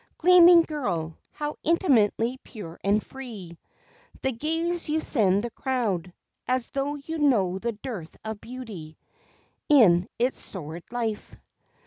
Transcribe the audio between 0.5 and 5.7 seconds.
Girl, how intimately pure and free The gaze you send the